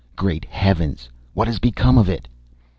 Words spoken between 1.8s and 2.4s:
of it?"